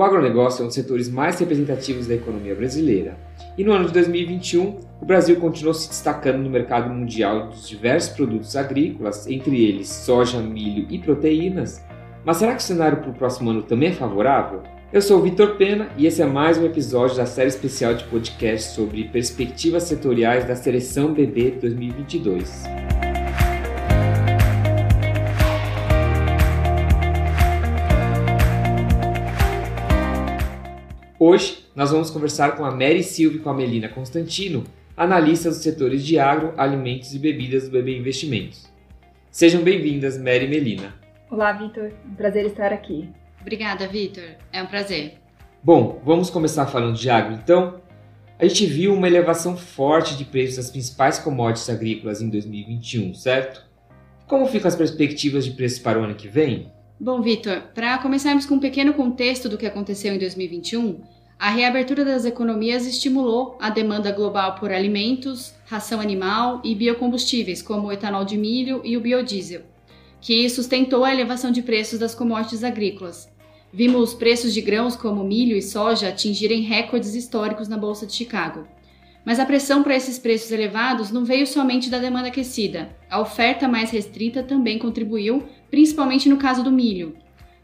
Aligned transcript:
O 0.00 0.02
agronegócio 0.02 0.62
é 0.62 0.64
um 0.64 0.68
dos 0.68 0.74
setores 0.74 1.10
mais 1.10 1.38
representativos 1.38 2.06
da 2.06 2.14
economia 2.14 2.54
brasileira. 2.54 3.18
E 3.58 3.62
no 3.62 3.70
ano 3.70 3.84
de 3.84 3.92
2021, 3.92 4.78
o 4.98 5.04
Brasil 5.04 5.36
continuou 5.36 5.74
se 5.74 5.90
destacando 5.90 6.38
no 6.38 6.48
mercado 6.48 6.88
mundial 6.88 7.48
dos 7.48 7.68
diversos 7.68 8.16
produtos 8.16 8.56
agrícolas, 8.56 9.26
entre 9.26 9.62
eles 9.62 9.90
soja, 9.90 10.40
milho 10.40 10.86
e 10.88 10.98
proteínas. 10.98 11.84
Mas 12.24 12.38
será 12.38 12.54
que 12.54 12.62
o 12.62 12.64
cenário 12.64 12.96
para 12.96 13.10
o 13.10 13.14
próximo 13.14 13.50
ano 13.50 13.60
também 13.60 13.90
é 13.90 13.92
favorável? 13.92 14.62
Eu 14.90 15.02
sou 15.02 15.18
o 15.18 15.22
Vitor 15.22 15.56
Pena 15.56 15.90
e 15.98 16.06
esse 16.06 16.22
é 16.22 16.26
mais 16.26 16.56
um 16.56 16.64
episódio 16.64 17.18
da 17.18 17.26
série 17.26 17.48
especial 17.48 17.92
de 17.92 18.04
podcast 18.04 18.74
sobre 18.74 19.04
perspectivas 19.04 19.82
setoriais 19.82 20.46
da 20.46 20.56
Seleção 20.56 21.12
BB 21.12 21.58
2022. 21.60 22.64
Hoje 31.22 31.66
nós 31.76 31.90
vamos 31.90 32.08
conversar 32.08 32.56
com 32.56 32.64
a 32.64 32.70
Mary 32.70 33.02
Silva 33.02 33.36
e 33.36 33.40
com 33.40 33.50
a 33.50 33.54
Melina 33.54 33.90
Constantino, 33.90 34.64
analistas 34.96 35.56
dos 35.56 35.62
setores 35.62 36.02
de 36.02 36.18
agro, 36.18 36.54
alimentos 36.56 37.14
e 37.14 37.18
bebidas 37.18 37.64
do 37.64 37.72
BB 37.72 37.98
Investimentos. 37.98 38.72
Sejam 39.30 39.62
bem-vindas, 39.62 40.16
Mary 40.16 40.46
e 40.46 40.48
Melina. 40.48 40.94
Olá, 41.30 41.52
Vitor. 41.52 41.92
Um 42.10 42.14
prazer 42.14 42.46
estar 42.46 42.72
aqui. 42.72 43.10
Obrigada, 43.38 43.86
Vitor. 43.86 44.24
É 44.50 44.62
um 44.62 44.66
prazer. 44.66 45.18
Bom, 45.62 46.00
vamos 46.02 46.30
começar 46.30 46.64
falando 46.64 46.96
de 46.96 47.10
agro 47.10 47.34
então. 47.34 47.82
A 48.38 48.46
gente 48.46 48.64
viu 48.64 48.94
uma 48.94 49.06
elevação 49.06 49.58
forte 49.58 50.16
de 50.16 50.24
preços 50.24 50.56
das 50.56 50.70
principais 50.70 51.18
commodities 51.18 51.68
agrícolas 51.68 52.22
em 52.22 52.30
2021, 52.30 53.12
certo? 53.12 53.68
Como 54.26 54.46
ficam 54.46 54.68
as 54.68 54.74
perspectivas 54.74 55.44
de 55.44 55.50
preços 55.50 55.80
para 55.80 56.00
o 56.00 56.02
ano 56.02 56.14
que 56.14 56.28
vem? 56.28 56.72
Bom, 57.02 57.22
Vitor, 57.22 57.62
para 57.74 57.96
começarmos 57.96 58.44
com 58.44 58.56
um 58.56 58.60
pequeno 58.60 58.92
contexto 58.92 59.48
do 59.48 59.56
que 59.56 59.64
aconteceu 59.64 60.12
em 60.12 60.18
2021, 60.18 61.00
a 61.40 61.48
reabertura 61.48 62.04
das 62.04 62.26
economias 62.26 62.86
estimulou 62.86 63.56
a 63.58 63.70
demanda 63.70 64.12
global 64.12 64.56
por 64.56 64.70
alimentos, 64.70 65.54
ração 65.64 65.98
animal 65.98 66.60
e 66.62 66.74
biocombustíveis, 66.74 67.62
como 67.62 67.88
o 67.88 67.92
etanol 67.92 68.26
de 68.26 68.36
milho 68.36 68.82
e 68.84 68.94
o 68.94 69.00
biodiesel, 69.00 69.62
que 70.20 70.46
sustentou 70.50 71.02
a 71.02 71.10
elevação 71.10 71.50
de 71.50 71.62
preços 71.62 71.98
das 71.98 72.14
commodities 72.14 72.62
agrícolas. 72.62 73.26
Vimos 73.72 74.12
preços 74.12 74.52
de 74.52 74.60
grãos 74.60 74.94
como 74.94 75.24
milho 75.24 75.56
e 75.56 75.62
soja 75.62 76.10
atingirem 76.10 76.60
recordes 76.60 77.14
históricos 77.14 77.68
na 77.68 77.78
Bolsa 77.78 78.06
de 78.06 78.12
Chicago. 78.12 78.68
Mas 79.24 79.40
a 79.40 79.46
pressão 79.46 79.82
para 79.82 79.96
esses 79.96 80.18
preços 80.18 80.52
elevados 80.52 81.10
não 81.10 81.24
veio 81.24 81.46
somente 81.46 81.88
da 81.88 81.98
demanda 81.98 82.28
aquecida. 82.28 82.94
A 83.08 83.18
oferta 83.18 83.66
mais 83.66 83.90
restrita 83.90 84.42
também 84.42 84.78
contribuiu, 84.78 85.44
principalmente 85.70 86.28
no 86.28 86.36
caso 86.36 86.62
do 86.62 86.70
milho. 86.70 87.16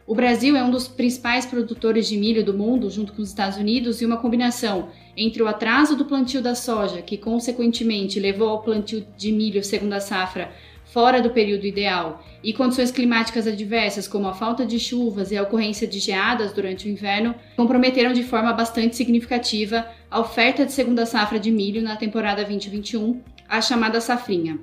O 0.06 0.14
Brasil 0.14 0.56
é 0.56 0.62
um 0.62 0.70
dos 0.70 0.86
principais 0.86 1.44
produtores 1.44 2.06
de 2.06 2.16
milho 2.16 2.44
do 2.44 2.54
mundo, 2.54 2.88
junto 2.88 3.12
com 3.12 3.20
os 3.20 3.28
Estados 3.28 3.58
Unidos, 3.58 4.00
e 4.00 4.06
uma 4.06 4.18
combinação 4.18 4.88
entre 5.16 5.42
o 5.42 5.48
atraso 5.48 5.96
do 5.96 6.04
plantio 6.04 6.40
da 6.40 6.54
soja, 6.54 7.02
que 7.02 7.18
consequentemente 7.18 8.20
levou 8.20 8.48
ao 8.48 8.62
plantio 8.62 9.04
de 9.16 9.32
milho 9.32 9.64
segunda 9.64 9.98
safra 9.98 10.52
fora 10.84 11.20
do 11.20 11.30
período 11.30 11.66
ideal, 11.66 12.24
e 12.40 12.52
condições 12.52 12.92
climáticas 12.92 13.48
adversas, 13.48 14.06
como 14.06 14.28
a 14.28 14.32
falta 14.32 14.64
de 14.64 14.78
chuvas 14.78 15.32
e 15.32 15.36
a 15.36 15.42
ocorrência 15.42 15.88
de 15.88 15.98
geadas 15.98 16.52
durante 16.52 16.86
o 16.86 16.90
inverno, 16.90 17.34
comprometeram 17.56 18.12
de 18.12 18.22
forma 18.22 18.52
bastante 18.52 18.94
significativa 18.94 19.88
a 20.08 20.20
oferta 20.20 20.64
de 20.64 20.72
segunda 20.72 21.04
safra 21.04 21.40
de 21.40 21.50
milho 21.50 21.82
na 21.82 21.96
temporada 21.96 22.44
2021, 22.44 23.20
a 23.48 23.60
chamada 23.60 24.00
safrinha. 24.00 24.60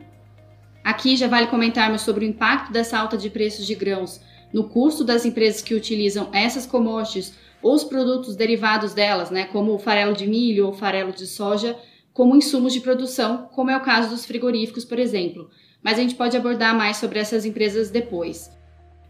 Aqui 0.82 1.18
já 1.18 1.28
vale 1.28 1.48
comentarmos 1.48 2.02
sobre 2.02 2.26
o 2.26 2.28
impacto 2.30 2.72
dessa 2.72 2.98
alta 2.98 3.18
de 3.18 3.30
preços 3.30 3.68
de 3.68 3.76
grãos 3.76 4.22
no 4.54 4.70
custo 4.70 5.04
das 5.04 5.26
empresas 5.26 5.62
que 5.62 5.74
utilizam 5.74 6.30
essas 6.32 6.66
commodities 6.66 7.34
ou 7.62 7.74
os 7.74 7.84
produtos 7.84 8.36
derivados 8.36 8.94
delas, 8.94 9.32
né, 9.32 9.46
como 9.46 9.74
o 9.74 9.80
farelo 9.80 10.14
de 10.14 10.28
milho 10.28 10.68
ou 10.68 10.74
farelo 10.74 11.12
de 11.12 11.26
soja, 11.26 11.78
como 12.14 12.36
insumos 12.36 12.74
de 12.74 12.82
produção, 12.82 13.50
como 13.54 13.72
é 13.72 13.78
o 13.78 13.82
caso 13.82 14.10
dos 14.10 14.26
frigoríficos, 14.26 14.86
por 14.86 15.00
exemplo, 15.00 15.50
mas 15.82 15.98
a 15.98 16.02
gente 16.02 16.16
pode 16.16 16.38
abordar 16.38 16.78
mais 16.78 16.98
sobre 16.98 17.20
essas 17.20 17.46
empresas 17.46 17.90
depois. 17.90 18.52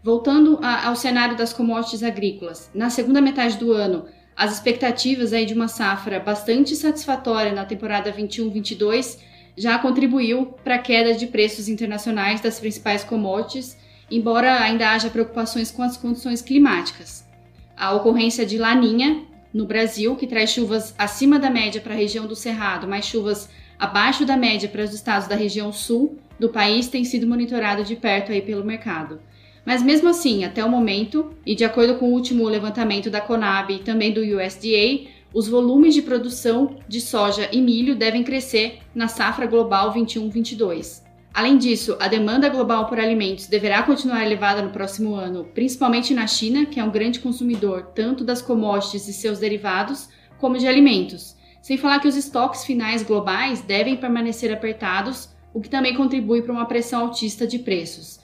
Voltando 0.02 0.58
a, 0.62 0.88
ao 0.88 0.96
cenário 0.96 1.36
das 1.36 1.52
commodities 1.52 2.02
agrícolas, 2.02 2.70
na 2.74 2.88
segunda 2.88 3.20
metade 3.20 3.58
do 3.58 3.72
ano, 3.72 4.06
as 4.36 4.52
expectativas 4.52 5.32
aí 5.32 5.44
de 5.46 5.54
uma 5.54 5.68
safra 5.68 6.18
bastante 6.18 6.74
satisfatória 6.74 7.52
na 7.52 7.64
temporada 7.64 8.12
21-22 8.12 9.18
já 9.56 9.78
contribuiu 9.78 10.46
para 10.64 10.74
a 10.74 10.78
queda 10.78 11.14
de 11.14 11.26
preços 11.28 11.68
internacionais 11.68 12.40
das 12.40 12.58
principais 12.58 13.04
commodities, 13.04 13.76
embora 14.10 14.60
ainda 14.60 14.90
haja 14.90 15.10
preocupações 15.10 15.70
com 15.70 15.82
as 15.82 15.96
condições 15.96 16.42
climáticas. 16.42 17.26
A 17.76 17.92
ocorrência 17.92 18.46
de 18.46 18.58
laninha 18.58 19.22
no 19.52 19.66
Brasil, 19.66 20.16
que 20.16 20.26
traz 20.26 20.50
chuvas 20.50 20.94
acima 20.98 21.38
da 21.38 21.48
média 21.48 21.80
para 21.80 21.94
a 21.94 21.96
região 21.96 22.26
do 22.26 22.34
Cerrado, 22.34 22.88
mais 22.88 23.06
chuvas 23.06 23.48
abaixo 23.78 24.24
da 24.24 24.36
média 24.36 24.68
para 24.68 24.82
os 24.82 24.92
estados 24.92 25.28
da 25.28 25.36
região 25.36 25.72
sul, 25.72 26.18
do 26.38 26.48
país 26.48 26.88
tem 26.88 27.04
sido 27.04 27.26
monitorado 27.26 27.84
de 27.84 27.94
perto 27.94 28.32
aí 28.32 28.42
pelo 28.42 28.64
mercado. 28.64 29.20
Mas 29.64 29.82
mesmo 29.82 30.08
assim, 30.08 30.44
até 30.44 30.64
o 30.64 30.68
momento, 30.68 31.32
e 31.46 31.54
de 31.54 31.64
acordo 31.64 31.94
com 31.94 32.06
o 32.06 32.12
último 32.12 32.44
levantamento 32.48 33.08
da 33.08 33.20
Conab 33.20 33.72
e 33.72 33.78
também 33.78 34.12
do 34.12 34.20
USDA, 34.20 35.08
os 35.32 35.48
volumes 35.48 35.94
de 35.94 36.02
produção 36.02 36.76
de 36.86 37.00
soja 37.00 37.48
e 37.50 37.60
milho 37.60 37.96
devem 37.96 38.22
crescer 38.22 38.80
na 38.94 39.08
safra 39.08 39.46
global 39.46 39.92
21-22. 39.94 41.03
Além 41.34 41.58
disso, 41.58 41.96
a 41.98 42.06
demanda 42.06 42.48
global 42.48 42.86
por 42.86 43.00
alimentos 43.00 43.48
deverá 43.48 43.82
continuar 43.82 44.24
elevada 44.24 44.62
no 44.62 44.70
próximo 44.70 45.16
ano, 45.16 45.44
principalmente 45.52 46.14
na 46.14 46.28
China, 46.28 46.64
que 46.64 46.78
é 46.78 46.84
um 46.84 46.92
grande 46.92 47.18
consumidor 47.18 47.90
tanto 47.92 48.22
das 48.22 48.40
commodities 48.40 49.08
e 49.08 49.12
seus 49.12 49.40
derivados, 49.40 50.08
como 50.38 50.56
de 50.56 50.68
alimentos. 50.68 51.34
Sem 51.60 51.76
falar 51.76 51.98
que 51.98 52.06
os 52.06 52.14
estoques 52.14 52.64
finais 52.64 53.02
globais 53.02 53.60
devem 53.62 53.96
permanecer 53.96 54.52
apertados 54.52 55.28
o 55.52 55.60
que 55.60 55.68
também 55.68 55.96
contribui 55.96 56.40
para 56.40 56.52
uma 56.52 56.66
pressão 56.66 57.00
altista 57.00 57.44
de 57.48 57.58
preços. 57.58 58.20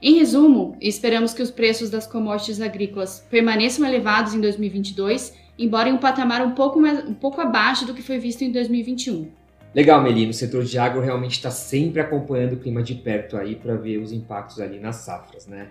Em 0.00 0.14
resumo, 0.14 0.74
esperamos 0.80 1.34
que 1.34 1.42
os 1.42 1.50
preços 1.50 1.90
das 1.90 2.06
commodities 2.06 2.62
agrícolas 2.62 3.26
permaneçam 3.28 3.86
elevados 3.86 4.32
em 4.32 4.40
2022, 4.40 5.34
embora 5.58 5.90
em 5.90 5.92
um 5.92 5.98
patamar 5.98 6.40
um 6.40 6.52
pouco, 6.52 6.80
mais, 6.80 7.06
um 7.06 7.14
pouco 7.14 7.42
abaixo 7.42 7.84
do 7.84 7.92
que 7.92 8.02
foi 8.02 8.18
visto 8.18 8.40
em 8.40 8.50
2021. 8.50 9.43
Legal, 9.74 10.00
Melino. 10.02 10.30
O 10.30 10.34
setor 10.34 10.64
de 10.64 10.78
agro 10.78 11.00
realmente 11.00 11.32
está 11.32 11.50
sempre 11.50 12.00
acompanhando 12.00 12.52
o 12.52 12.56
clima 12.58 12.82
de 12.82 12.94
perto 12.94 13.36
aí 13.36 13.56
para 13.56 13.74
ver 13.74 13.98
os 13.98 14.12
impactos 14.12 14.60
ali 14.60 14.78
nas 14.78 14.96
safras, 14.96 15.46
né? 15.46 15.68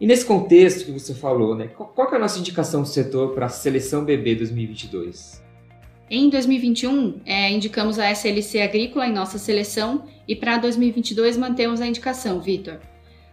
E 0.00 0.06
nesse 0.06 0.26
contexto 0.26 0.84
que 0.84 0.90
você 0.90 1.14
falou, 1.14 1.54
né? 1.54 1.68
Qual, 1.68 2.12
é 2.12 2.16
a 2.16 2.18
nossa 2.18 2.38
indicação 2.38 2.82
do 2.82 2.88
setor 2.88 3.34
para 3.34 3.46
a 3.46 3.48
seleção 3.48 4.04
BB 4.04 4.34
2022? 4.34 5.42
Em 6.10 6.28
2021, 6.28 7.20
é, 7.24 7.50
indicamos 7.50 7.98
a 7.98 8.10
SLC 8.10 8.60
Agrícola 8.60 9.06
em 9.06 9.12
nossa 9.12 9.38
seleção 9.38 10.04
e 10.28 10.36
para 10.36 10.58
2022 10.58 11.36
mantemos 11.36 11.80
a 11.80 11.86
indicação, 11.86 12.40
Vitor. 12.40 12.78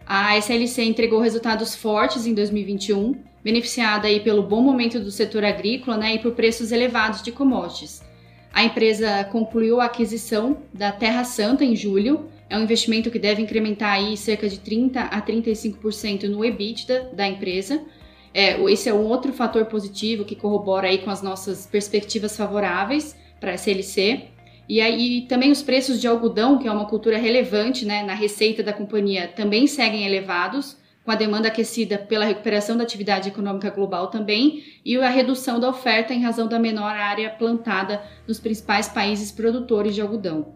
A 0.06 0.36
SLC 0.38 0.82
entregou 0.84 1.20
resultados 1.20 1.74
fortes 1.74 2.26
em 2.26 2.34
2021, 2.34 3.14
beneficiada 3.42 4.08
aí 4.08 4.20
pelo 4.20 4.42
bom 4.42 4.60
momento 4.60 4.98
do 5.00 5.10
setor 5.10 5.44
agrícola 5.44 5.96
né, 5.96 6.14
e 6.14 6.18
por 6.18 6.32
preços 6.32 6.72
elevados 6.72 7.22
de 7.22 7.30
commodities. 7.30 8.02
A 8.54 8.64
empresa 8.64 9.24
concluiu 9.24 9.80
a 9.80 9.86
aquisição 9.86 10.58
da 10.72 10.92
Terra 10.92 11.24
Santa 11.24 11.64
em 11.64 11.74
julho, 11.74 12.30
é 12.48 12.56
um 12.56 12.62
investimento 12.62 13.10
que 13.10 13.18
deve 13.18 13.42
incrementar 13.42 13.94
aí 13.94 14.16
cerca 14.16 14.48
de 14.48 14.60
30 14.60 15.00
a 15.00 15.20
35% 15.20 16.28
no 16.28 16.44
EBITDA 16.44 17.10
da 17.12 17.26
empresa, 17.26 17.82
é, 18.34 18.60
esse 18.70 18.88
é 18.88 18.92
um 18.92 19.06
outro 19.06 19.32
fator 19.32 19.64
positivo 19.66 20.24
que 20.24 20.34
corrobora 20.34 20.88
aí 20.88 20.98
com 20.98 21.10
as 21.10 21.22
nossas 21.22 21.66
perspectivas 21.66 22.36
favoráveis 22.36 23.16
para 23.38 23.52
a 23.52 23.54
SLC. 23.54 24.24
E 24.68 24.80
aí 24.80 25.22
também 25.28 25.52
os 25.52 25.62
preços 25.62 26.00
de 26.00 26.08
algodão, 26.08 26.58
que 26.58 26.66
é 26.66 26.72
uma 26.72 26.86
cultura 26.86 27.16
relevante 27.16 27.84
né, 27.84 28.02
na 28.02 28.14
receita 28.14 28.62
da 28.62 28.72
companhia, 28.72 29.28
também 29.28 29.68
seguem 29.68 30.04
elevados, 30.04 30.76
com 31.04 31.10
a 31.10 31.14
demanda 31.14 31.48
aquecida 31.48 31.98
pela 31.98 32.24
recuperação 32.24 32.76
da 32.76 32.82
atividade 32.82 33.28
econômica 33.28 33.70
global 33.70 34.06
também 34.06 34.64
e 34.84 34.96
a 34.96 35.08
redução 35.08 35.60
da 35.60 35.68
oferta 35.68 36.14
em 36.14 36.22
razão 36.22 36.48
da 36.48 36.58
menor 36.58 36.96
área 36.96 37.28
plantada 37.30 38.02
nos 38.26 38.40
principais 38.40 38.88
países 38.88 39.30
produtores 39.30 39.94
de 39.94 40.00
algodão. 40.00 40.54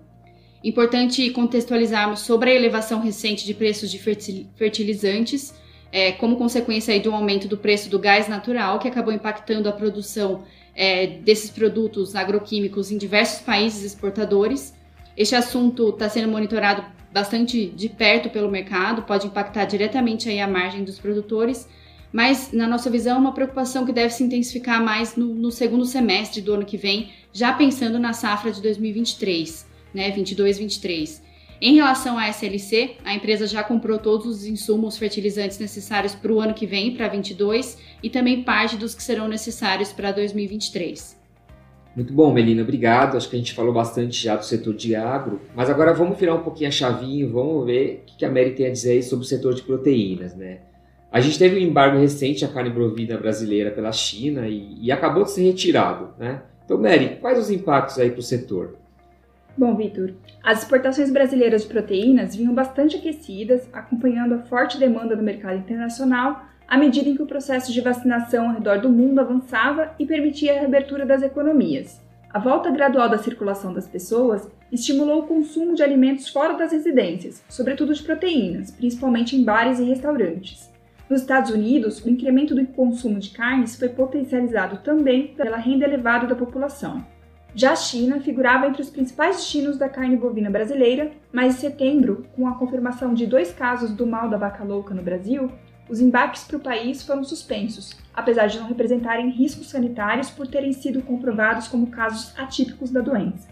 Importante 0.64 1.30
contextualizarmos 1.30 2.20
sobre 2.20 2.50
a 2.50 2.54
elevação 2.54 3.00
recente 3.00 3.44
de 3.44 3.54
preços 3.54 3.90
de 3.90 3.98
fertilizantes 4.56 5.54
é, 5.92 6.12
como 6.12 6.36
consequência 6.36 6.92
aí 6.92 7.00
do 7.00 7.12
aumento 7.12 7.48
do 7.48 7.56
preço 7.56 7.88
do 7.88 7.98
gás 7.98 8.28
natural, 8.28 8.78
que 8.78 8.88
acabou 8.88 9.12
impactando 9.12 9.68
a 9.68 9.72
produção 9.72 10.44
é, 10.74 11.06
desses 11.06 11.50
produtos 11.50 12.14
agroquímicos 12.14 12.90
em 12.90 12.98
diversos 12.98 13.40
países 13.40 13.84
exportadores. 13.84 14.74
Este 15.16 15.34
assunto 15.34 15.88
está 15.90 16.08
sendo 16.08 16.28
monitorado 16.28 16.84
bastante 17.12 17.66
de 17.66 17.88
perto 17.88 18.30
pelo 18.30 18.50
mercado, 18.50 19.02
pode 19.02 19.26
impactar 19.26 19.64
diretamente 19.64 20.28
aí 20.28 20.40
a 20.40 20.48
margem 20.48 20.84
dos 20.84 20.98
produtores, 20.98 21.68
mas 22.12 22.52
na 22.52 22.66
nossa 22.66 22.90
visão 22.90 23.16
é 23.16 23.18
uma 23.18 23.32
preocupação 23.32 23.84
que 23.84 23.92
deve 23.92 24.12
se 24.12 24.24
intensificar 24.24 24.82
mais 24.82 25.16
no, 25.16 25.26
no 25.34 25.50
segundo 25.50 25.84
semestre 25.84 26.40
do 26.40 26.54
ano 26.54 26.64
que 26.64 26.76
vem, 26.76 27.10
já 27.32 27.52
pensando 27.52 27.98
na 27.98 28.12
safra 28.12 28.50
de 28.50 28.62
2023, 28.62 29.66
né, 29.92 30.10
22-23. 30.10 31.22
Em 31.60 31.74
relação 31.74 32.16
à 32.16 32.28
SLC, 32.28 32.96
a 33.04 33.14
empresa 33.14 33.46
já 33.46 33.64
comprou 33.64 33.98
todos 33.98 34.26
os 34.26 34.46
insumos 34.46 34.96
fertilizantes 34.96 35.58
necessários 35.58 36.14
para 36.14 36.32
o 36.32 36.40
ano 36.40 36.54
que 36.54 36.66
vem, 36.66 36.94
para 36.94 37.08
22, 37.08 37.76
e 38.00 38.08
também 38.08 38.44
parte 38.44 38.76
dos 38.76 38.94
que 38.94 39.02
serão 39.02 39.26
necessários 39.26 39.92
para 39.92 40.12
2023. 40.12 41.17
Muito 41.96 42.12
bom, 42.12 42.32
Melina, 42.32 42.62
obrigado. 42.62 43.16
Acho 43.16 43.28
que 43.28 43.36
a 43.36 43.38
gente 43.38 43.54
falou 43.54 43.72
bastante 43.72 44.22
já 44.22 44.36
do 44.36 44.44
setor 44.44 44.74
de 44.74 44.94
agro, 44.94 45.40
mas 45.54 45.68
agora 45.68 45.92
vamos 45.92 46.18
virar 46.18 46.34
um 46.34 46.42
pouquinho 46.42 46.68
a 46.68 46.72
chavinha 46.72 47.24
e 47.24 47.26
vamos 47.26 47.66
ver 47.66 48.04
o 48.06 48.16
que 48.16 48.24
a 48.24 48.28
Mary 48.28 48.52
tem 48.52 48.66
a 48.66 48.70
dizer 48.70 49.02
sobre 49.02 49.24
o 49.24 49.28
setor 49.28 49.54
de 49.54 49.62
proteínas, 49.62 50.34
né? 50.36 50.58
A 51.10 51.20
gente 51.20 51.38
teve 51.38 51.56
um 51.56 51.66
embargo 51.66 51.98
recente 51.98 52.44
à 52.44 52.48
carne 52.48 52.70
bovina 52.70 53.16
brasileira 53.16 53.70
pela 53.70 53.90
China 53.90 54.46
e, 54.46 54.76
e 54.80 54.92
acabou 54.92 55.24
de 55.24 55.30
ser 55.30 55.42
retirado, 55.42 56.10
né? 56.18 56.42
Então, 56.64 56.76
Mary, 56.76 57.16
quais 57.20 57.38
os 57.38 57.50
impactos 57.50 57.98
aí 57.98 58.10
para 58.10 58.20
o 58.20 58.22
setor? 58.22 58.76
Bom, 59.56 59.74
Vitor, 59.74 60.12
as 60.44 60.62
exportações 60.62 61.10
brasileiras 61.10 61.62
de 61.62 61.68
proteínas 61.68 62.36
vinham 62.36 62.54
bastante 62.54 62.96
aquecidas, 62.96 63.68
acompanhando 63.72 64.34
a 64.34 64.42
forte 64.42 64.78
demanda 64.78 65.16
do 65.16 65.22
mercado 65.22 65.58
internacional 65.58 66.47
à 66.68 66.76
medida 66.76 67.08
em 67.08 67.16
que 67.16 67.22
o 67.22 67.26
processo 67.26 67.72
de 67.72 67.80
vacinação 67.80 68.48
ao 68.48 68.54
redor 68.54 68.78
do 68.78 68.90
mundo 68.90 69.20
avançava 69.20 69.94
e 69.98 70.04
permitia 70.04 70.52
a 70.52 70.60
reabertura 70.60 71.06
das 71.06 71.22
economias. 71.22 71.98
A 72.30 72.38
volta 72.38 72.70
gradual 72.70 73.08
da 73.08 73.16
circulação 73.16 73.72
das 73.72 73.88
pessoas 73.88 74.46
estimulou 74.70 75.20
o 75.20 75.26
consumo 75.26 75.74
de 75.74 75.82
alimentos 75.82 76.28
fora 76.28 76.58
das 76.58 76.72
residências, 76.72 77.42
sobretudo 77.48 77.94
de 77.94 78.02
proteínas, 78.02 78.70
principalmente 78.70 79.34
em 79.34 79.42
bares 79.42 79.78
e 79.78 79.84
restaurantes. 79.84 80.70
Nos 81.08 81.22
Estados 81.22 81.50
Unidos, 81.50 82.04
o 82.04 82.10
incremento 82.10 82.54
do 82.54 82.66
consumo 82.66 83.18
de 83.18 83.30
carnes 83.30 83.76
foi 83.76 83.88
potencializado 83.88 84.80
também 84.84 85.28
pela 85.28 85.56
renda 85.56 85.86
elevada 85.86 86.26
da 86.26 86.34
população. 86.34 87.02
Já 87.54 87.72
a 87.72 87.76
China 87.76 88.20
figurava 88.20 88.66
entre 88.66 88.82
os 88.82 88.90
principais 88.90 89.36
destinos 89.36 89.78
da 89.78 89.88
carne 89.88 90.16
bovina 90.16 90.50
brasileira, 90.50 91.10
mas 91.32 91.54
em 91.54 91.58
setembro, 91.58 92.26
com 92.36 92.46
a 92.46 92.56
confirmação 92.56 93.14
de 93.14 93.26
dois 93.26 93.50
casos 93.50 93.90
do 93.90 94.06
mal 94.06 94.28
da 94.28 94.36
vaca 94.36 94.62
louca 94.62 94.92
no 94.92 95.02
Brasil, 95.02 95.50
os 95.88 96.00
embarques 96.00 96.44
para 96.44 96.56
o 96.56 96.60
país 96.60 97.02
foram 97.02 97.24
suspensos, 97.24 97.96
apesar 98.14 98.46
de 98.46 98.58
não 98.58 98.66
representarem 98.66 99.30
riscos 99.30 99.70
sanitários 99.70 100.30
por 100.30 100.46
terem 100.46 100.72
sido 100.72 101.02
comprovados 101.02 101.68
como 101.68 101.86
casos 101.86 102.32
atípicos 102.38 102.90
da 102.90 103.00
doença. 103.00 103.48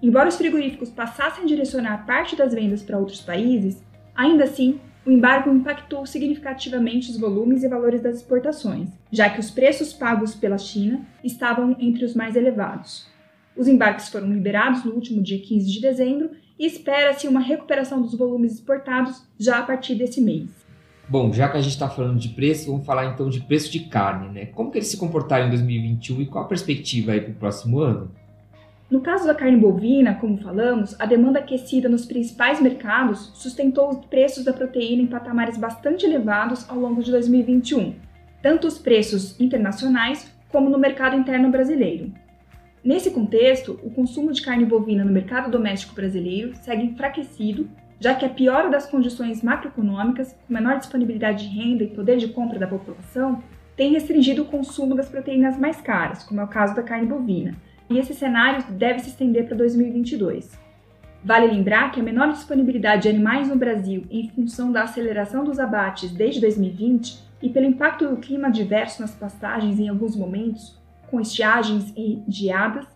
Embora 0.00 0.28
os 0.28 0.36
frigoríficos 0.36 0.90
passassem 0.90 1.44
a 1.44 1.46
direcionar 1.46 2.06
parte 2.06 2.36
das 2.36 2.54
vendas 2.54 2.82
para 2.82 2.98
outros 2.98 3.20
países, 3.20 3.82
ainda 4.14 4.44
assim, 4.44 4.80
o 5.04 5.10
embargo 5.10 5.50
impactou 5.50 6.06
significativamente 6.06 7.10
os 7.10 7.18
volumes 7.18 7.64
e 7.64 7.68
valores 7.68 8.00
das 8.00 8.16
exportações, 8.16 8.90
já 9.10 9.28
que 9.28 9.40
os 9.40 9.50
preços 9.50 9.92
pagos 9.92 10.34
pela 10.34 10.58
China 10.58 11.00
estavam 11.24 11.74
entre 11.80 12.04
os 12.04 12.14
mais 12.14 12.36
elevados. 12.36 13.06
Os 13.56 13.66
embarques 13.66 14.08
foram 14.08 14.32
liberados 14.32 14.84
no 14.84 14.92
último 14.92 15.20
dia 15.20 15.40
15 15.40 15.72
de 15.72 15.80
dezembro 15.80 16.30
e 16.56 16.66
espera-se 16.66 17.26
uma 17.26 17.40
recuperação 17.40 18.00
dos 18.00 18.14
volumes 18.14 18.52
exportados 18.52 19.26
já 19.38 19.58
a 19.58 19.62
partir 19.62 19.96
desse 19.96 20.20
mês. 20.20 20.67
Bom, 21.10 21.32
já 21.32 21.48
que 21.48 21.56
a 21.56 21.60
gente 21.60 21.72
está 21.72 21.88
falando 21.88 22.18
de 22.18 22.28
preço, 22.28 22.70
vamos 22.70 22.84
falar 22.84 23.06
então 23.06 23.30
de 23.30 23.40
preço 23.40 23.72
de 23.72 23.80
carne, 23.80 24.28
né? 24.28 24.46
Como 24.46 24.70
que 24.70 24.76
eles 24.76 24.88
se 24.88 24.98
comportaram 24.98 25.46
em 25.46 25.50
2021 25.50 26.20
e 26.20 26.26
qual 26.26 26.44
a 26.44 26.48
perspectiva 26.48 27.12
aí 27.12 27.20
para 27.22 27.30
o 27.30 27.34
próximo 27.34 27.80
ano? 27.80 28.10
No 28.90 29.00
caso 29.00 29.26
da 29.26 29.34
carne 29.34 29.56
bovina, 29.56 30.14
como 30.14 30.36
falamos, 30.36 30.94
a 30.98 31.06
demanda 31.06 31.38
aquecida 31.38 31.88
nos 31.88 32.04
principais 32.04 32.60
mercados 32.60 33.32
sustentou 33.34 33.88
os 33.88 34.04
preços 34.04 34.44
da 34.44 34.52
proteína 34.52 35.02
em 35.02 35.06
patamares 35.06 35.56
bastante 35.56 36.04
elevados 36.04 36.68
ao 36.68 36.78
longo 36.78 37.02
de 37.02 37.10
2021, 37.10 37.94
tanto 38.42 38.66
os 38.66 38.78
preços 38.78 39.38
internacionais 39.40 40.30
como 40.50 40.68
no 40.68 40.78
mercado 40.78 41.16
interno 41.16 41.50
brasileiro. 41.50 42.12
Nesse 42.84 43.10
contexto, 43.10 43.80
o 43.82 43.90
consumo 43.90 44.30
de 44.30 44.42
carne 44.42 44.64
bovina 44.66 45.04
no 45.04 45.12
mercado 45.12 45.50
doméstico 45.50 45.94
brasileiro 45.94 46.54
segue 46.56 46.84
enfraquecido 46.84 47.68
já 48.00 48.14
que 48.14 48.24
a 48.24 48.28
piora 48.28 48.68
das 48.68 48.86
condições 48.86 49.42
macroeconômicas, 49.42 50.36
menor 50.48 50.78
disponibilidade 50.78 51.48
de 51.48 51.56
renda 51.56 51.84
e 51.84 51.88
poder 51.88 52.16
de 52.16 52.28
compra 52.28 52.58
da 52.58 52.66
população, 52.66 53.42
tem 53.76 53.92
restringido 53.92 54.42
o 54.42 54.46
consumo 54.46 54.94
das 54.94 55.08
proteínas 55.08 55.58
mais 55.58 55.80
caras, 55.80 56.22
como 56.24 56.40
é 56.40 56.44
o 56.44 56.48
caso 56.48 56.74
da 56.74 56.82
carne 56.82 57.06
bovina, 57.06 57.54
e 57.88 57.98
esse 57.98 58.14
cenário 58.14 58.64
deve 58.72 59.00
se 59.00 59.10
estender 59.10 59.46
para 59.46 59.56
2022. 59.56 60.58
Vale 61.24 61.46
lembrar 61.46 61.90
que 61.90 62.00
a 62.00 62.02
menor 62.02 62.32
disponibilidade 62.32 63.02
de 63.02 63.08
animais 63.08 63.48
no 63.48 63.56
Brasil 63.56 64.04
em 64.10 64.28
função 64.30 64.70
da 64.70 64.84
aceleração 64.84 65.44
dos 65.44 65.58
abates 65.58 66.10
desde 66.10 66.40
2020 66.40 67.18
e 67.42 67.48
pelo 67.48 67.66
impacto 67.66 68.08
do 68.08 68.16
clima 68.16 68.48
adverso 68.48 69.00
nas 69.00 69.14
pastagens 69.14 69.78
em 69.78 69.88
alguns 69.88 70.14
momentos, 70.16 70.76
com 71.10 71.20
estiagens 71.20 71.92
e 71.96 72.22
geadas, 72.28 72.86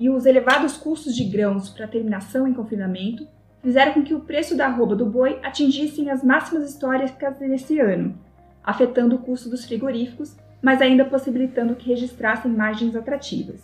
e 0.00 0.08
os 0.08 0.26
elevados 0.26 0.76
custos 0.76 1.14
de 1.14 1.24
grãos 1.24 1.68
para 1.68 1.88
terminação 1.88 2.46
em 2.46 2.54
confinamento, 2.54 3.26
fizeram 3.62 3.92
com 3.92 4.02
que 4.02 4.14
o 4.14 4.20
preço 4.20 4.56
da 4.56 4.66
arroba 4.66 4.94
do 4.94 5.06
boi 5.06 5.38
atingissem 5.42 6.10
as 6.10 6.22
máximas 6.22 6.68
históricas 6.68 7.38
nesse 7.40 7.78
ano, 7.78 8.18
afetando 8.62 9.16
o 9.16 9.18
custo 9.18 9.48
dos 9.48 9.64
frigoríficos, 9.64 10.36
mas 10.62 10.80
ainda 10.80 11.04
possibilitando 11.04 11.74
que 11.74 11.88
registrassem 11.88 12.50
margens 12.50 12.96
atrativas. 12.96 13.62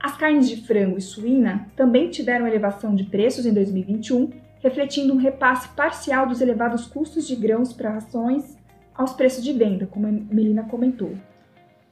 As 0.00 0.16
carnes 0.16 0.48
de 0.48 0.66
frango 0.66 0.98
e 0.98 1.00
suína 1.00 1.66
também 1.74 2.10
tiveram 2.10 2.46
elevação 2.46 2.94
de 2.94 3.04
preços 3.04 3.46
em 3.46 3.54
2021, 3.54 4.30
refletindo 4.60 5.14
um 5.14 5.18
repasse 5.18 5.68
parcial 5.70 6.26
dos 6.26 6.40
elevados 6.40 6.86
custos 6.86 7.26
de 7.26 7.34
grãos 7.34 7.72
para 7.72 7.90
rações 7.90 8.56
aos 8.94 9.12
preços 9.12 9.42
de 9.42 9.52
venda, 9.52 9.86
como 9.86 10.06
a 10.06 10.10
Melina 10.10 10.64
comentou. 10.64 11.12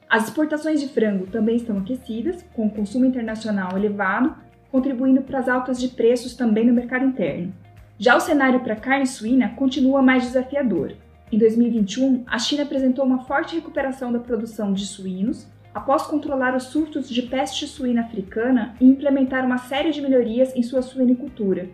As 0.09 0.25
exportações 0.25 0.81
de 0.81 0.89
frango 0.89 1.27
também 1.27 1.57
estão 1.57 1.79
aquecidas, 1.79 2.45
com 2.53 2.67
o 2.67 2.71
consumo 2.71 3.07
internacional 3.07 3.77
elevado, 3.79 4.37
contribuindo 4.73 5.21
para 5.21 5.39
as 5.39 5.49
altas 5.49 5.79
de 5.79 5.89
preços 5.89 6.35
também 6.35 6.67
no 6.67 6.73
mercado 6.73 7.05
interno. 7.05 7.53
Já 7.99 8.17
o 8.17 8.21
cenário 8.21 8.61
para 8.61 8.75
carne 8.75 9.07
suína 9.07 9.51
continua 9.51 10.01
mais 10.01 10.25
desafiador. 10.25 10.95
Em 11.31 11.39
2021, 11.39 12.25
a 12.27 12.39
China 12.39 12.63
apresentou 12.63 13.05
uma 13.05 13.25
forte 13.25 13.55
recuperação 13.55 14.11
da 14.11 14.19
produção 14.19 14.73
de 14.73 14.87
suínos 14.87 15.47
após 15.75 16.03
controlar 16.03 16.57
os 16.57 16.65
surtos 16.65 17.09
de 17.09 17.23
peste 17.23 17.67
suína 17.67 18.03
africana 18.03 18.75
e 18.81 18.87
implementar 18.87 19.45
uma 19.45 19.59
série 19.59 19.93
de 19.93 20.01
melhorias 20.01 20.55
em 20.57 20.63
sua 20.63 20.83
suinicultura, 20.83 21.69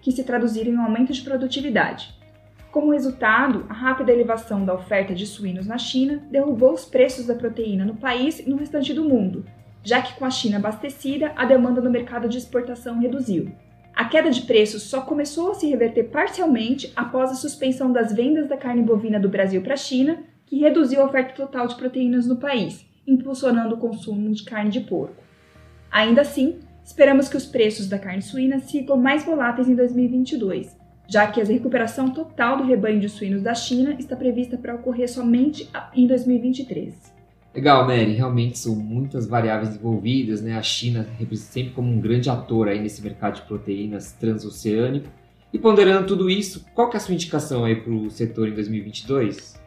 que 0.00 0.12
se 0.12 0.24
traduziram 0.24 0.72
em 0.72 0.76
um 0.76 0.82
aumento 0.82 1.12
de 1.12 1.22
produtividade. 1.22 2.14
Como 2.70 2.92
resultado, 2.92 3.64
a 3.68 3.72
rápida 3.72 4.12
elevação 4.12 4.64
da 4.64 4.74
oferta 4.74 5.14
de 5.14 5.26
suínos 5.26 5.66
na 5.66 5.78
China 5.78 6.22
derrubou 6.30 6.72
os 6.72 6.84
preços 6.84 7.26
da 7.26 7.34
proteína 7.34 7.84
no 7.84 7.94
país 7.94 8.40
e 8.40 8.48
no 8.48 8.56
restante 8.56 8.92
do 8.92 9.04
mundo, 9.04 9.44
já 9.84 10.00
que 10.00 10.14
com 10.14 10.24
a 10.24 10.30
China 10.30 10.56
abastecida, 10.56 11.32
a 11.36 11.44
demanda 11.44 11.80
no 11.80 11.90
mercado 11.90 12.28
de 12.28 12.38
exportação 12.38 12.98
reduziu. 12.98 13.52
A 13.94 14.06
queda 14.06 14.30
de 14.30 14.42
preços 14.42 14.82
só 14.82 15.02
começou 15.02 15.52
a 15.52 15.54
se 15.54 15.68
reverter 15.68 16.04
parcialmente 16.04 16.92
após 16.96 17.30
a 17.30 17.34
suspensão 17.34 17.92
das 17.92 18.12
vendas 18.12 18.48
da 18.48 18.56
carne 18.56 18.82
bovina 18.82 19.20
do 19.20 19.28
Brasil 19.28 19.62
para 19.62 19.74
a 19.74 19.76
China, 19.76 20.24
que 20.46 20.58
reduziu 20.58 21.00
a 21.00 21.04
oferta 21.04 21.34
total 21.34 21.68
de 21.68 21.76
proteínas 21.76 22.26
no 22.26 22.36
país, 22.36 22.84
impulsionando 23.06 23.76
o 23.76 23.78
consumo 23.78 24.32
de 24.32 24.42
carne 24.42 24.70
de 24.70 24.80
porco. 24.80 25.22
Ainda 25.92 26.22
assim, 26.22 26.58
esperamos 26.84 27.28
que 27.28 27.36
os 27.36 27.46
preços 27.46 27.88
da 27.88 27.98
carne 27.98 28.22
suína 28.22 28.58
sigam 28.58 28.96
mais 28.96 29.24
voláteis 29.24 29.68
em 29.68 29.76
2022, 29.76 30.76
já 31.06 31.28
que 31.28 31.40
a 31.40 31.44
recuperação 31.44 32.10
total 32.10 32.56
do 32.56 32.64
rebanho 32.64 32.98
de 32.98 33.08
suínos 33.08 33.42
da 33.42 33.54
China 33.54 33.94
está 33.98 34.16
prevista 34.16 34.56
para 34.56 34.74
ocorrer 34.74 35.08
somente 35.08 35.70
em 35.94 36.06
2023. 36.06 37.13
Legal, 37.54 37.86
Mary. 37.86 38.12
Realmente 38.14 38.58
são 38.58 38.74
muitas 38.74 39.26
variáveis 39.26 39.76
envolvidas, 39.76 40.42
né? 40.42 40.58
A 40.58 40.62
China 40.62 41.06
sempre 41.36 41.72
como 41.72 41.88
um 41.90 42.00
grande 42.00 42.28
ator 42.28 42.66
aí 42.68 42.80
nesse 42.80 43.00
mercado 43.00 43.36
de 43.36 43.42
proteínas 43.42 44.12
transoceânico. 44.12 45.08
E 45.52 45.58
ponderando 45.58 46.08
tudo 46.08 46.28
isso, 46.28 46.66
qual 46.74 46.90
que 46.90 46.96
é 46.96 46.98
a 46.98 47.00
sua 47.00 47.14
indicação 47.14 47.64
aí 47.64 47.76
para 47.76 47.92
o 47.92 48.10
setor 48.10 48.48
em 48.48 48.54
2022? 48.54 49.62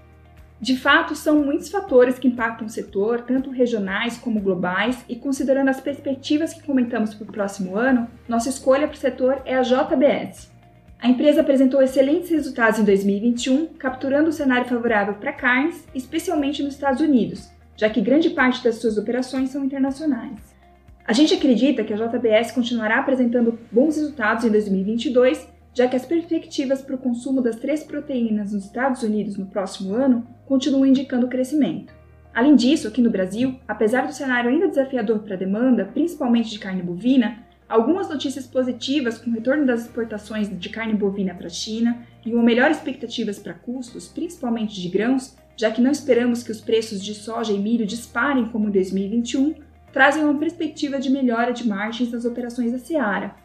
De 0.60 0.76
fato, 0.76 1.16
são 1.16 1.46
muitos 1.46 1.70
fatores 1.70 2.20
que 2.20 2.28
impactam 2.28 2.68
o 2.68 2.70
setor, 2.70 3.22
tanto 3.22 3.52
regionais 3.52 4.18
como 4.18 4.42
globais, 4.42 5.06
e 5.08 5.16
considerando 5.16 5.70
as 5.70 5.80
perspectivas 5.80 6.54
que 6.54 6.64
comentamos 6.64 7.14
para 7.14 7.24
o 7.24 7.32
próximo 7.32 7.78
ano, 7.78 8.08
nossa 8.28 8.50
escolha 8.50 8.88
para 8.88 8.96
o 8.96 9.00
setor 9.00 9.42
é 9.46 9.56
a 9.56 9.62
JBS. 9.62 10.52
A 11.00 11.08
empresa 11.08 11.42
apresentou 11.42 11.82
excelentes 11.82 12.32
resultados 12.32 12.80
em 12.80 12.84
2021, 12.84 13.68
capturando 13.78 14.30
o 14.30 14.34
cenário 14.34 14.68
favorável 14.68 15.14
para 15.14 15.32
carnes, 15.32 15.88
especialmente 15.94 16.64
nos 16.64 16.74
Estados 16.74 17.02
Unidos, 17.02 17.52
já 17.78 17.90
que 17.90 18.02
grande 18.02 18.32
parte 18.32 18.62
das 18.64 18.76
suas 18.76 18.98
operações 18.98 19.52
são 19.52 19.64
internacionais. 19.64 20.58
A 21.06 21.14
gente 21.14 21.34
acredita 21.34 21.86
que 21.86 21.94
a 21.94 21.96
JBS 21.96 22.52
continuará 22.52 23.00
apresentando 23.00 23.58
bons 23.72 23.96
resultados 23.96 24.44
em 24.44 24.50
2022, 24.50 25.48
já 25.74 25.88
que 25.88 25.96
as 25.96 26.06
perspectivas 26.06 26.82
para 26.82 26.96
o 26.96 26.98
consumo 26.98 27.40
das 27.40 27.56
três 27.56 27.84
proteínas 27.84 28.52
nos 28.52 28.66
Estados 28.66 29.04
Unidos 29.04 29.38
no 29.38 29.46
próximo 29.46 29.94
ano 29.94 30.28
continuam 30.46 30.86
indicando 30.86 31.30
crescimento. 31.30 31.94
Além 32.34 32.56
disso, 32.56 32.88
aqui 32.88 33.02
no 33.02 33.10
Brasil, 33.10 33.56
apesar 33.68 34.06
do 34.06 34.14
cenário 34.14 34.50
ainda 34.50 34.68
desafiador 34.68 35.20
para 35.20 35.36
a 35.36 35.38
demanda, 35.38 35.86
principalmente 35.86 36.50
de 36.50 36.60
carne 36.60 36.82
bovina, 36.82 37.40
algumas 37.70 38.10
notícias 38.10 38.46
positivas 38.46 39.18
com 39.18 39.30
o 39.30 39.34
retorno 39.34 39.66
das 39.66 39.82
exportações 39.82 40.50
de 40.60 40.70
carne 40.70 40.94
bovina 40.94 41.34
para 41.34 41.48
a 41.48 41.50
China 41.50 42.06
e 42.26 42.34
uma 42.34 42.44
melhor 42.44 42.70
expectativas 42.70 43.40
para 43.40 43.54
custos, 43.54 44.08
principalmente 44.08 44.80
de 44.80 44.90
grãos, 44.90 45.38
já 45.58 45.72
que 45.72 45.82
não 45.82 45.92
esperamos 45.92 46.44
que 46.44 46.52
os 46.52 46.62
preços 46.62 47.04
de 47.04 47.16
soja 47.16 47.52
e 47.52 47.58
milho 47.58 47.86
disparem 47.86 48.46
como 48.46 48.70
em 48.70 48.72
2021, 48.72 49.56
trazem 49.92 50.24
uma 50.24 50.38
perspectiva 50.38 51.00
de 51.00 51.10
melhora 51.10 51.52
de 51.52 51.68
margens 51.68 52.12
nas 52.12 52.24
operações 52.24 52.72
da 52.72 52.78
Seara. 52.78 53.36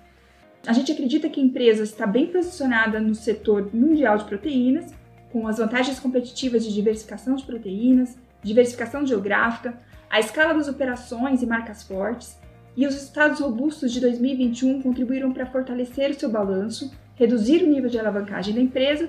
A 0.66 0.74
gente 0.74 0.92
acredita 0.92 1.30
que 1.30 1.40
a 1.40 1.42
empresa 1.42 1.82
está 1.82 2.06
bem 2.06 2.26
posicionada 2.26 3.00
no 3.00 3.14
setor 3.14 3.74
mundial 3.74 4.18
de 4.18 4.24
proteínas, 4.24 4.92
com 5.32 5.48
as 5.48 5.56
vantagens 5.56 5.98
competitivas 5.98 6.62
de 6.62 6.74
diversificação 6.74 7.34
de 7.34 7.44
proteínas, 7.44 8.18
diversificação 8.42 9.06
geográfica, 9.06 9.80
a 10.10 10.20
escala 10.20 10.52
das 10.52 10.68
operações 10.68 11.42
e 11.42 11.46
marcas 11.46 11.82
fortes, 11.82 12.38
e 12.76 12.86
os 12.86 12.94
resultados 12.94 13.40
robustos 13.40 13.90
de 13.90 14.00
2021 14.00 14.82
contribuíram 14.82 15.32
para 15.32 15.46
fortalecer 15.46 16.10
o 16.10 16.14
seu 16.14 16.28
balanço, 16.28 16.92
reduzir 17.16 17.62
o 17.62 17.66
nível 17.66 17.88
de 17.88 17.98
alavancagem 17.98 18.54
da 18.54 18.60
empresa 18.60 19.08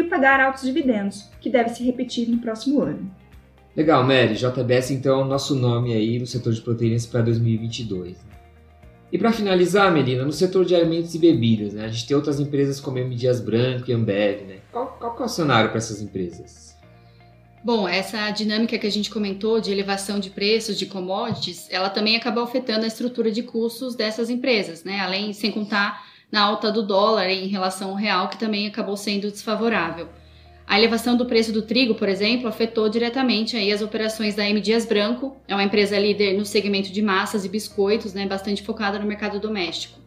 e 0.00 0.04
pagar 0.04 0.40
altos 0.40 0.62
dividendos, 0.62 1.28
que 1.40 1.50
deve 1.50 1.70
se 1.70 1.84
repetir 1.84 2.28
no 2.28 2.38
próximo 2.38 2.80
ano. 2.80 3.10
Legal, 3.76 4.04
Mary. 4.04 4.34
JBS 4.34 4.90
então 4.90 5.20
é 5.20 5.24
o 5.24 5.26
nosso 5.26 5.54
nome 5.54 5.92
aí 5.92 6.18
no 6.18 6.26
setor 6.26 6.52
de 6.52 6.60
proteínas 6.60 7.06
para 7.06 7.22
2022. 7.22 8.16
E 9.10 9.18
para 9.18 9.32
finalizar, 9.32 9.92
Melina, 9.92 10.24
no 10.24 10.32
setor 10.32 10.64
de 10.64 10.74
alimentos 10.74 11.14
e 11.14 11.18
bebidas, 11.18 11.74
né, 11.74 11.84
a 11.84 11.88
gente 11.88 12.06
tem 12.06 12.16
outras 12.16 12.40
empresas 12.40 12.80
como 12.80 12.98
M. 12.98 13.14
Dias 13.14 13.40
Branco 13.40 13.90
e 13.90 13.92
Ambev. 13.92 14.42
Né? 14.46 14.56
Qual, 14.70 14.86
qual 14.98 15.16
é 15.18 15.24
o 15.24 15.28
cenário 15.28 15.68
para 15.68 15.78
essas 15.78 16.00
empresas? 16.00 16.72
Bom, 17.64 17.86
essa 17.86 18.30
dinâmica 18.30 18.76
que 18.76 18.86
a 18.86 18.90
gente 18.90 19.10
comentou 19.10 19.60
de 19.60 19.70
elevação 19.70 20.18
de 20.18 20.30
preços 20.30 20.76
de 20.78 20.86
commodities, 20.86 21.68
ela 21.70 21.88
também 21.88 22.16
acabou 22.16 22.42
afetando 22.42 22.84
a 22.84 22.88
estrutura 22.88 23.30
de 23.30 23.42
custos 23.42 23.94
dessas 23.94 24.28
empresas, 24.28 24.82
né? 24.82 24.98
Além, 24.98 25.32
sem 25.32 25.52
contar 25.52 26.04
na 26.32 26.40
alta 26.40 26.72
do 26.72 26.82
dólar 26.82 27.28
em 27.28 27.46
relação 27.46 27.90
ao 27.90 27.94
real, 27.94 28.28
que 28.28 28.38
também 28.38 28.66
acabou 28.66 28.96
sendo 28.96 29.30
desfavorável. 29.30 30.08
A 30.66 30.78
elevação 30.78 31.16
do 31.16 31.26
preço 31.26 31.52
do 31.52 31.60
trigo, 31.60 31.94
por 31.94 32.08
exemplo, 32.08 32.48
afetou 32.48 32.88
diretamente 32.88 33.56
aí 33.56 33.70
as 33.70 33.82
operações 33.82 34.34
da 34.34 34.48
M 34.48 34.58
Dias 34.58 34.86
Branco, 34.86 35.36
é 35.46 35.54
uma 35.54 35.64
empresa 35.64 35.98
líder 35.98 36.32
no 36.32 36.46
segmento 36.46 36.90
de 36.90 37.02
massas 37.02 37.44
e 37.44 37.48
biscoitos, 37.48 38.14
né, 38.14 38.26
bastante 38.26 38.62
focada 38.62 38.98
no 38.98 39.04
mercado 39.04 39.38
doméstico. 39.38 40.00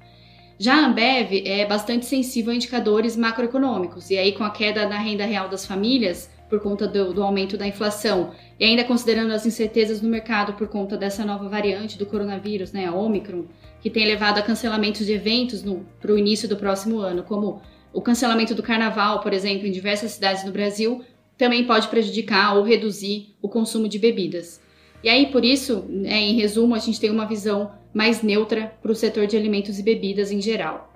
Já 0.58 0.76
a 0.76 0.88
Ambev 0.88 1.44
é 1.46 1.66
bastante 1.66 2.06
sensível 2.06 2.52
a 2.52 2.56
indicadores 2.56 3.16
macroeconômicos, 3.16 4.10
e 4.10 4.18
aí 4.18 4.32
com 4.32 4.44
a 4.44 4.50
queda 4.50 4.88
da 4.88 4.98
renda 4.98 5.26
real 5.26 5.50
das 5.50 5.66
famílias, 5.66 6.32
por 6.50 6.60
conta 6.62 6.88
do, 6.88 7.14
do, 7.14 7.22
aumento 7.22 7.58
da 7.58 7.68
inflação, 7.68 8.32
e 8.60 8.64
ainda 8.64 8.84
considerando 8.84 9.34
as 9.34 9.46
incertezas 9.46 10.02
no 10.02 10.10
mercado 10.10 10.54
por 10.54 10.68
conta 10.68 10.96
dessa 10.96 11.26
nova 11.26 11.50
variante 11.50 11.98
do 11.98 12.06
coronavírus, 12.06 12.72
né, 12.72 12.88
a 12.88 12.94
Omicron, 12.94 13.46
que 13.86 13.90
tem 13.92 14.08
levado 14.08 14.40
a 14.40 14.42
cancelamentos 14.42 15.06
de 15.06 15.14
eventos 15.14 15.64
para 16.02 16.12
o 16.12 16.18
início 16.18 16.50
do 16.50 16.58
próximo 16.58 16.98
ano, 16.98 17.22
como 17.22 17.62
o 17.94 18.02
cancelamento 18.02 18.56
do 18.56 18.64
carnaval, 18.64 19.20
por 19.20 19.32
exemplo, 19.32 19.68
em 19.68 19.72
diversas 19.72 20.14
cidades 20.14 20.44
do 20.44 20.52
Brasil, 20.52 21.04
também 21.38 21.66
pode 21.66 21.88
prejudicar 21.88 22.58
ou 22.58 22.64
reduzir 22.64 23.36
o 23.44 23.48
consumo 23.48 23.88
de 23.88 24.00
bebidas. 24.00 24.60
E 25.04 25.08
aí, 25.08 25.28
por 25.28 25.46
isso, 25.46 25.86
né, 25.88 26.20
em 26.20 26.34
resumo, 26.34 26.74
a 26.74 26.80
gente 26.80 27.00
tem 27.00 27.12
uma 27.12 27.28
visão 27.28 27.74
mais 27.94 28.24
neutra 28.24 28.74
para 28.82 28.92
o 28.92 28.96
setor 28.96 29.28
de 29.28 29.38
alimentos 29.38 29.78
e 29.78 29.84
bebidas 29.84 30.32
em 30.32 30.42
geral. 30.42 30.92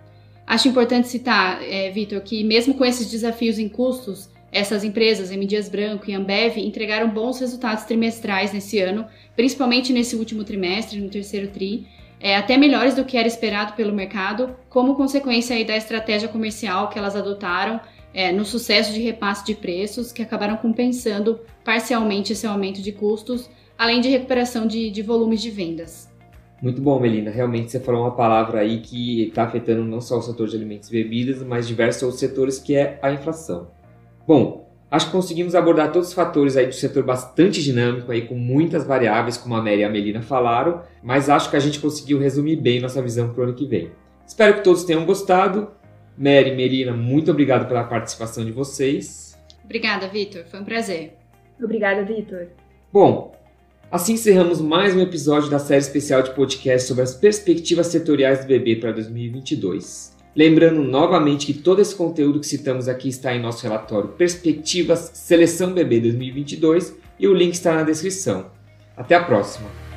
Acho 0.47 0.67
importante 0.67 1.09
citar, 1.09 1.61
é, 1.61 1.91
Vitor, 1.91 2.19
que 2.21 2.43
mesmo 2.43 2.73
com 2.73 2.83
esses 2.83 3.07
desafios 3.11 3.59
em 3.59 3.69
custos, 3.69 4.31
essas 4.51 4.83
empresas, 4.83 5.31
M. 5.31 5.45
Dias 5.45 5.69
Branco 5.69 6.09
e 6.09 6.15
Ambev, 6.15 6.57
entregaram 6.57 7.07
bons 7.07 7.39
resultados 7.39 7.83
trimestrais 7.83 8.51
nesse 8.51 8.79
ano, 8.79 9.05
principalmente 9.35 9.93
nesse 9.93 10.15
último 10.15 10.43
trimestre, 10.43 10.99
no 10.99 11.07
terceiro 11.07 11.49
TRI, 11.49 11.87
é, 12.19 12.35
até 12.35 12.57
melhores 12.57 12.95
do 12.95 13.05
que 13.05 13.17
era 13.17 13.27
esperado 13.27 13.73
pelo 13.73 13.93
mercado, 13.93 14.55
como 14.69 14.95
consequência 14.95 15.55
aí 15.55 15.63
da 15.63 15.77
estratégia 15.77 16.27
comercial 16.27 16.89
que 16.89 16.99
elas 16.99 17.15
adotaram 17.15 17.79
é, 18.13 18.31
no 18.31 18.43
sucesso 18.43 18.93
de 18.93 19.01
repasse 19.01 19.45
de 19.45 19.55
preços, 19.55 20.11
que 20.11 20.21
acabaram 20.21 20.57
compensando 20.57 21.39
parcialmente 21.63 22.33
esse 22.33 22.45
aumento 22.45 22.81
de 22.81 22.91
custos, 22.91 23.49
além 23.77 24.01
de 24.01 24.09
recuperação 24.09 24.67
de, 24.67 24.89
de 24.89 25.01
volumes 25.01 25.41
de 25.41 25.49
vendas. 25.49 26.09
Muito 26.61 26.81
bom, 26.81 26.99
Melina. 26.99 27.31
Realmente 27.31 27.71
você 27.71 27.79
falou 27.79 28.01
uma 28.01 28.15
palavra 28.15 28.59
aí 28.59 28.81
que 28.81 29.23
está 29.23 29.43
afetando 29.43 29.83
não 29.83 30.01
só 30.01 30.17
o 30.17 30.21
setor 30.21 30.49
de 30.49 30.57
alimentos 30.57 30.89
e 30.89 30.91
bebidas, 30.91 31.41
mas 31.41 31.67
diversos 31.67 32.03
outros 32.03 32.19
setores, 32.19 32.59
que 32.59 32.75
é 32.75 32.99
a 33.01 33.11
inflação. 33.11 33.69
Bom, 34.27 34.58
Acho 34.91 35.05
que 35.05 35.11
conseguimos 35.11 35.53
abordar 35.53 35.91
todos 35.91 36.07
os 36.07 36.13
fatores 36.13 36.57
aí 36.57 36.65
do 36.65 36.73
setor 36.73 37.03
bastante 37.03 37.61
dinâmico 37.61 38.11
aí 38.11 38.23
com 38.23 38.33
muitas 38.33 38.83
variáveis, 38.83 39.37
como 39.37 39.53
a 39.55 39.61
Mary 39.61 39.81
e 39.81 39.83
a 39.83 39.89
Melina 39.89 40.21
falaram, 40.21 40.81
mas 41.03 41.29
acho 41.29 41.49
que 41.49 41.55
a 41.55 41.59
gente 41.59 41.79
conseguiu 41.79 42.17
resumir 42.17 42.55
bem 42.55 42.79
nossa 42.79 43.01
visão 43.01 43.29
para 43.29 43.41
o 43.41 43.43
ano 43.43 43.53
que 43.53 43.67
vem. 43.67 43.91
Espero 44.25 44.55
que 44.55 44.63
todos 44.63 44.83
tenham 44.83 45.05
gostado. 45.05 45.69
Mary 46.17 46.49
e 46.49 46.55
Melina, 46.55 46.91
muito 46.91 47.29
obrigado 47.29 47.67
pela 47.67 47.83
participação 47.83 48.43
de 48.43 48.51
vocês. 48.51 49.37
Obrigada, 49.63 50.07
Vitor. 50.07 50.43
Foi 50.45 50.59
um 50.59 50.65
prazer. 50.65 51.15
Obrigada, 51.61 52.03
Vitor. 52.03 52.47
Bom, 52.91 53.31
assim 53.91 54.13
encerramos 54.13 54.59
mais 54.59 54.95
um 54.95 55.01
episódio 55.01 55.51
da 55.51 55.59
série 55.59 55.81
especial 55.81 56.23
de 56.23 56.31
podcast 56.31 56.87
sobre 56.87 57.03
as 57.03 57.13
perspectivas 57.13 57.87
setoriais 57.87 58.39
do 58.39 58.47
bebê 58.47 58.75
para 58.75 58.91
2022. 58.91 60.18
Lembrando 60.35 60.83
novamente 60.83 61.47
que 61.47 61.53
todo 61.53 61.81
esse 61.81 61.95
conteúdo 61.95 62.39
que 62.39 62.47
citamos 62.47 62.87
aqui 62.87 63.09
está 63.09 63.33
em 63.35 63.41
nosso 63.41 63.63
relatório 63.63 64.09
Perspectivas 64.09 65.11
Seleção 65.13 65.73
Bebê 65.73 65.99
2022 65.99 66.95
e 67.19 67.27
o 67.27 67.33
link 67.33 67.53
está 67.53 67.73
na 67.73 67.83
descrição. 67.83 68.45
Até 68.95 69.15
a 69.15 69.23
próxima! 69.23 69.88